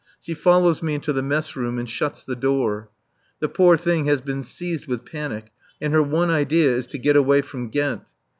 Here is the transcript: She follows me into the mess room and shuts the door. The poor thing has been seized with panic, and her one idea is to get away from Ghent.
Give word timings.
She 0.19 0.33
follows 0.33 0.81
me 0.81 0.95
into 0.95 1.13
the 1.13 1.21
mess 1.21 1.55
room 1.55 1.77
and 1.77 1.87
shuts 1.87 2.23
the 2.23 2.35
door. 2.35 2.89
The 3.39 3.47
poor 3.47 3.77
thing 3.77 4.05
has 4.05 4.19
been 4.19 4.41
seized 4.41 4.87
with 4.87 5.05
panic, 5.05 5.51
and 5.79 5.93
her 5.93 6.01
one 6.01 6.31
idea 6.31 6.71
is 6.71 6.87
to 6.87 6.97
get 6.97 7.15
away 7.15 7.41
from 7.43 7.69
Ghent. 7.69 8.01